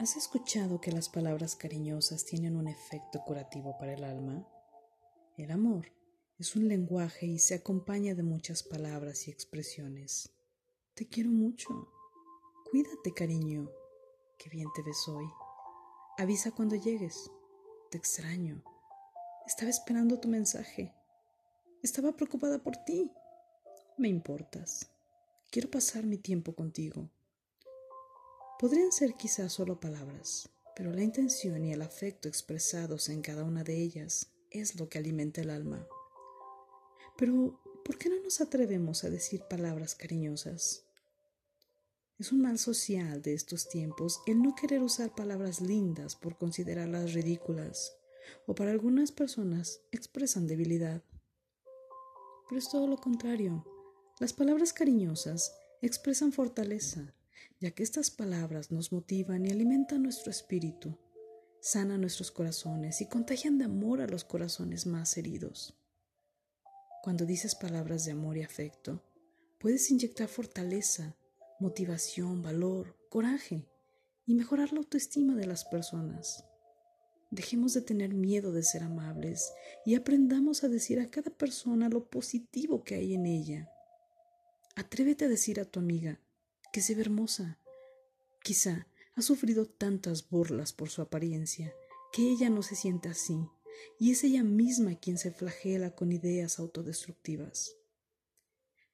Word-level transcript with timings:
¿Has 0.00 0.16
escuchado 0.16 0.80
que 0.80 0.92
las 0.92 1.08
palabras 1.08 1.56
cariñosas 1.56 2.24
tienen 2.24 2.54
un 2.54 2.68
efecto 2.68 3.20
curativo 3.24 3.76
para 3.78 3.94
el 3.94 4.04
alma? 4.04 4.46
El 5.36 5.50
amor 5.50 5.90
es 6.38 6.54
un 6.54 6.68
lenguaje 6.68 7.26
y 7.26 7.40
se 7.40 7.56
acompaña 7.56 8.14
de 8.14 8.22
muchas 8.22 8.62
palabras 8.62 9.26
y 9.26 9.32
expresiones. 9.32 10.30
Te 10.94 11.08
quiero 11.08 11.30
mucho. 11.30 11.90
Cuídate, 12.70 13.12
cariño. 13.12 13.68
Qué 14.38 14.48
bien 14.50 14.68
te 14.72 14.82
ves 14.82 15.08
hoy. 15.08 15.26
Avisa 16.16 16.52
cuando 16.52 16.76
llegues. 16.76 17.28
Te 17.90 17.98
extraño. 17.98 18.62
Estaba 19.48 19.68
esperando 19.68 20.20
tu 20.20 20.28
mensaje. 20.28 20.94
Estaba 21.82 22.12
preocupada 22.12 22.62
por 22.62 22.76
ti. 22.76 23.10
Me 23.96 24.06
importas. 24.06 24.92
Quiero 25.50 25.68
pasar 25.68 26.06
mi 26.06 26.18
tiempo 26.18 26.54
contigo. 26.54 27.10
Podrían 28.58 28.90
ser 28.90 29.14
quizás 29.14 29.52
solo 29.52 29.78
palabras, 29.78 30.48
pero 30.74 30.92
la 30.92 31.04
intención 31.04 31.64
y 31.64 31.72
el 31.72 31.80
afecto 31.80 32.26
expresados 32.26 33.08
en 33.08 33.22
cada 33.22 33.44
una 33.44 33.62
de 33.62 33.76
ellas 33.80 34.32
es 34.50 34.74
lo 34.80 34.88
que 34.88 34.98
alimenta 34.98 35.40
el 35.42 35.50
alma. 35.50 35.86
Pero, 37.16 37.60
¿por 37.84 37.98
qué 37.98 38.08
no 38.08 38.20
nos 38.20 38.40
atrevemos 38.40 39.04
a 39.04 39.10
decir 39.10 39.42
palabras 39.48 39.94
cariñosas? 39.94 40.84
Es 42.18 42.32
un 42.32 42.40
mal 42.40 42.58
social 42.58 43.22
de 43.22 43.34
estos 43.34 43.68
tiempos 43.68 44.20
el 44.26 44.42
no 44.42 44.56
querer 44.56 44.82
usar 44.82 45.14
palabras 45.14 45.60
lindas 45.60 46.16
por 46.16 46.36
considerarlas 46.36 47.12
ridículas, 47.12 47.96
o 48.48 48.56
para 48.56 48.72
algunas 48.72 49.12
personas 49.12 49.82
expresan 49.92 50.48
debilidad. 50.48 51.04
Pero 52.48 52.58
es 52.58 52.68
todo 52.68 52.88
lo 52.88 52.96
contrario. 52.96 53.64
Las 54.18 54.32
palabras 54.32 54.72
cariñosas 54.72 55.54
expresan 55.80 56.32
fortaleza, 56.32 57.14
ya 57.60 57.70
que 57.72 57.82
estas 57.82 58.10
palabras 58.10 58.70
nos 58.70 58.92
motivan 58.92 59.46
y 59.46 59.50
alimentan 59.50 60.02
nuestro 60.02 60.30
espíritu, 60.30 60.98
sanan 61.60 62.00
nuestros 62.00 62.30
corazones 62.30 63.00
y 63.00 63.06
contagian 63.06 63.58
de 63.58 63.64
amor 63.64 64.00
a 64.00 64.06
los 64.06 64.24
corazones 64.24 64.86
más 64.86 65.16
heridos. 65.16 65.74
Cuando 67.02 67.24
dices 67.24 67.54
palabras 67.54 68.04
de 68.04 68.12
amor 68.12 68.36
y 68.36 68.42
afecto, 68.42 69.04
puedes 69.58 69.90
inyectar 69.90 70.28
fortaleza, 70.28 71.16
motivación, 71.58 72.42
valor, 72.42 72.96
coraje 73.08 73.66
y 74.26 74.34
mejorar 74.34 74.72
la 74.72 74.78
autoestima 74.78 75.34
de 75.34 75.46
las 75.46 75.64
personas. 75.64 76.44
Dejemos 77.30 77.74
de 77.74 77.82
tener 77.82 78.14
miedo 78.14 78.52
de 78.52 78.62
ser 78.62 78.82
amables 78.82 79.52
y 79.84 79.94
aprendamos 79.94 80.64
a 80.64 80.68
decir 80.68 81.00
a 81.00 81.10
cada 81.10 81.30
persona 81.30 81.88
lo 81.88 82.08
positivo 82.08 82.84
que 82.84 82.94
hay 82.94 83.14
en 83.14 83.26
ella. 83.26 83.70
Atrévete 84.76 85.26
a 85.26 85.28
decir 85.28 85.60
a 85.60 85.64
tu 85.64 85.80
amiga, 85.80 86.20
que 86.72 86.80
se 86.80 86.94
ve 86.94 87.02
hermosa. 87.02 87.58
Quizá 88.42 88.86
ha 89.14 89.22
sufrido 89.22 89.66
tantas 89.66 90.28
burlas 90.28 90.72
por 90.72 90.90
su 90.90 91.02
apariencia 91.02 91.74
que 92.12 92.30
ella 92.30 92.50
no 92.50 92.62
se 92.62 92.76
siente 92.76 93.08
así, 93.08 93.48
y 93.98 94.10
es 94.10 94.24
ella 94.24 94.42
misma 94.42 94.94
quien 94.96 95.18
se 95.18 95.30
flagela 95.30 95.94
con 95.94 96.12
ideas 96.12 96.58
autodestructivas. 96.58 97.76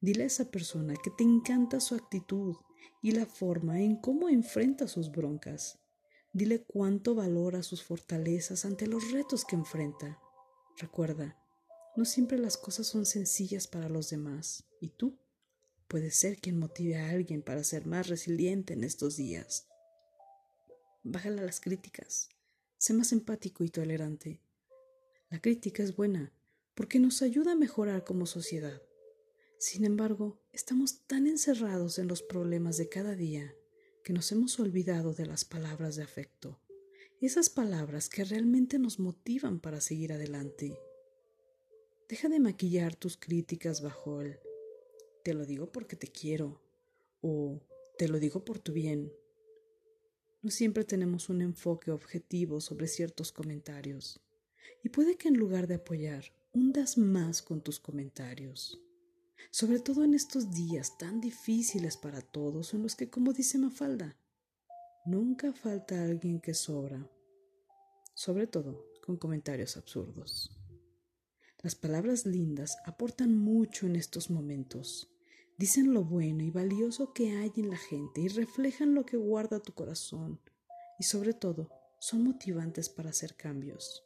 Dile 0.00 0.24
a 0.24 0.26
esa 0.26 0.50
persona 0.50 0.94
que 1.02 1.10
te 1.10 1.22
encanta 1.22 1.80
su 1.80 1.94
actitud 1.94 2.56
y 3.02 3.12
la 3.12 3.26
forma 3.26 3.80
en 3.80 3.96
cómo 3.96 4.28
enfrenta 4.28 4.88
sus 4.88 5.10
broncas. 5.10 5.78
Dile 6.32 6.64
cuánto 6.64 7.14
valora 7.14 7.62
sus 7.62 7.82
fortalezas 7.82 8.64
ante 8.64 8.86
los 8.86 9.12
retos 9.12 9.44
que 9.44 9.54
enfrenta. 9.54 10.18
Recuerda, 10.78 11.36
no 11.94 12.04
siempre 12.04 12.38
las 12.38 12.56
cosas 12.56 12.86
son 12.86 13.04
sencillas 13.06 13.68
para 13.68 13.88
los 13.88 14.08
demás, 14.08 14.64
¿y 14.80 14.88
tú? 14.88 15.18
Puede 15.92 16.10
ser 16.10 16.38
quien 16.38 16.58
motive 16.58 16.96
a 16.96 17.10
alguien 17.10 17.42
para 17.42 17.62
ser 17.62 17.84
más 17.84 18.08
resiliente 18.08 18.72
en 18.72 18.82
estos 18.82 19.18
días. 19.18 19.68
Bájala 21.02 21.42
las 21.42 21.60
críticas, 21.60 22.30
sé 22.78 22.94
más 22.94 23.12
empático 23.12 23.62
y 23.62 23.68
tolerante. 23.68 24.40
La 25.28 25.38
crítica 25.38 25.82
es 25.82 25.94
buena 25.94 26.32
porque 26.74 26.98
nos 26.98 27.20
ayuda 27.20 27.52
a 27.52 27.56
mejorar 27.56 28.04
como 28.04 28.24
sociedad. 28.24 28.80
Sin 29.58 29.84
embargo, 29.84 30.40
estamos 30.50 31.06
tan 31.06 31.26
encerrados 31.26 31.98
en 31.98 32.08
los 32.08 32.22
problemas 32.22 32.78
de 32.78 32.88
cada 32.88 33.14
día 33.14 33.54
que 34.02 34.14
nos 34.14 34.32
hemos 34.32 34.58
olvidado 34.60 35.12
de 35.12 35.26
las 35.26 35.44
palabras 35.44 35.96
de 35.96 36.04
afecto, 36.04 36.58
esas 37.20 37.50
palabras 37.50 38.08
que 38.08 38.24
realmente 38.24 38.78
nos 38.78 38.98
motivan 38.98 39.60
para 39.60 39.82
seguir 39.82 40.14
adelante. 40.14 40.74
Deja 42.08 42.30
de 42.30 42.40
maquillar 42.40 42.96
tus 42.96 43.18
críticas 43.18 43.82
bajo 43.82 44.22
el 44.22 44.38
te 45.22 45.34
lo 45.34 45.46
digo 45.46 45.70
porque 45.70 45.96
te 45.96 46.08
quiero 46.08 46.60
o 47.20 47.60
te 47.98 48.08
lo 48.08 48.18
digo 48.18 48.44
por 48.44 48.58
tu 48.58 48.72
bien. 48.72 49.12
No 50.42 50.50
siempre 50.50 50.84
tenemos 50.84 51.28
un 51.28 51.40
enfoque 51.40 51.90
objetivo 51.90 52.60
sobre 52.60 52.88
ciertos 52.88 53.30
comentarios 53.32 54.20
y 54.82 54.88
puede 54.88 55.16
que 55.16 55.28
en 55.28 55.38
lugar 55.38 55.66
de 55.66 55.76
apoyar, 55.76 56.24
hundas 56.52 56.98
más 56.98 57.42
con 57.42 57.62
tus 57.62 57.78
comentarios. 57.78 58.80
Sobre 59.50 59.80
todo 59.80 60.04
en 60.04 60.14
estos 60.14 60.50
días 60.50 60.98
tan 60.98 61.20
difíciles 61.20 61.96
para 61.96 62.22
todos 62.22 62.74
en 62.74 62.82
los 62.82 62.96
que, 62.96 63.10
como 63.10 63.32
dice 63.32 63.58
Mafalda, 63.58 64.16
nunca 65.04 65.52
falta 65.52 66.02
alguien 66.04 66.40
que 66.40 66.54
sobra, 66.54 67.08
sobre 68.14 68.46
todo 68.46 68.86
con 69.04 69.16
comentarios 69.16 69.76
absurdos. 69.76 70.61
Las 71.62 71.76
palabras 71.76 72.26
lindas 72.26 72.76
aportan 72.86 73.38
mucho 73.38 73.86
en 73.86 73.94
estos 73.94 74.30
momentos. 74.30 75.08
Dicen 75.56 75.94
lo 75.94 76.02
bueno 76.02 76.42
y 76.42 76.50
valioso 76.50 77.12
que 77.12 77.36
hay 77.36 77.52
en 77.56 77.70
la 77.70 77.76
gente 77.76 78.20
y 78.20 78.26
reflejan 78.26 78.96
lo 78.96 79.06
que 79.06 79.16
guarda 79.16 79.60
tu 79.60 79.72
corazón 79.72 80.40
y 80.98 81.04
sobre 81.04 81.34
todo 81.34 81.70
son 82.00 82.24
motivantes 82.24 82.88
para 82.88 83.10
hacer 83.10 83.36
cambios. 83.36 84.04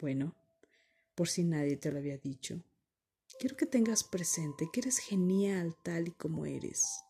Bueno, 0.00 0.34
por 1.14 1.28
si 1.28 1.44
nadie 1.44 1.76
te 1.76 1.92
lo 1.92 1.98
había 1.98 2.18
dicho, 2.18 2.60
quiero 3.38 3.56
que 3.56 3.66
tengas 3.66 4.02
presente 4.02 4.68
que 4.72 4.80
eres 4.80 4.98
genial 4.98 5.76
tal 5.84 6.08
y 6.08 6.12
como 6.12 6.44
eres. 6.44 7.04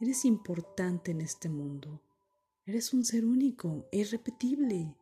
Eres 0.00 0.24
importante 0.24 1.10
en 1.10 1.20
este 1.20 1.50
mundo. 1.50 2.02
Eres 2.64 2.94
un 2.94 3.04
ser 3.04 3.26
único 3.26 3.86
e 3.92 3.98
irrepetible. 3.98 4.96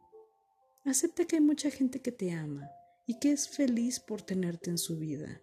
Acepta 0.84 1.24
que 1.24 1.36
hay 1.36 1.42
mucha 1.42 1.70
gente 1.70 2.02
que 2.02 2.10
te 2.10 2.32
ama 2.32 2.68
y 3.06 3.18
que 3.18 3.32
es 3.32 3.48
feliz 3.48 4.00
por 4.00 4.22
tenerte 4.22 4.70
en 4.70 4.78
su 4.78 4.98
vida. 4.98 5.40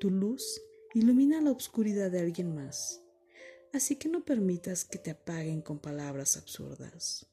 Tu 0.00 0.10
luz 0.10 0.60
ilumina 0.94 1.40
la 1.40 1.52
oscuridad 1.52 2.10
de 2.10 2.20
alguien 2.20 2.54
más, 2.54 3.02
así 3.72 3.96
que 3.96 4.08
no 4.08 4.24
permitas 4.24 4.84
que 4.84 4.98
te 4.98 5.10
apaguen 5.10 5.62
con 5.62 5.78
palabras 5.78 6.36
absurdas. 6.36 7.28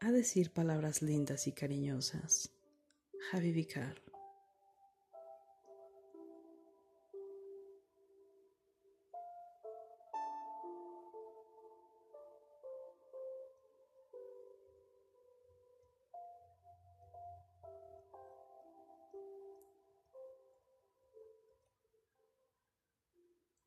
A 0.00 0.12
decir 0.12 0.52
palabras 0.52 1.02
lindas 1.02 1.48
y 1.48 1.52
cariñosas. 1.52 2.55
Ravi 3.32 3.66